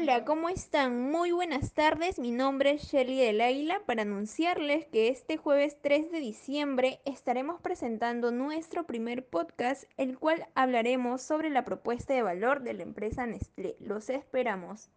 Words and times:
Hola, 0.00 0.24
¿cómo 0.24 0.48
están? 0.48 1.10
Muy 1.10 1.32
buenas 1.32 1.72
tardes, 1.72 2.20
mi 2.20 2.30
nombre 2.30 2.70
es 2.70 2.82
Shelly 2.82 3.18
del 3.18 3.40
Águila 3.40 3.82
para 3.84 4.02
anunciarles 4.02 4.86
que 4.86 5.08
este 5.08 5.36
jueves 5.36 5.76
3 5.82 6.12
de 6.12 6.20
diciembre 6.20 7.00
estaremos 7.04 7.60
presentando 7.60 8.30
nuestro 8.30 8.86
primer 8.86 9.26
podcast, 9.26 9.90
el 9.96 10.16
cual 10.16 10.46
hablaremos 10.54 11.20
sobre 11.22 11.50
la 11.50 11.64
propuesta 11.64 12.14
de 12.14 12.22
valor 12.22 12.62
de 12.62 12.74
la 12.74 12.84
empresa 12.84 13.26
Nestlé. 13.26 13.74
Los 13.80 14.08
esperamos. 14.08 14.88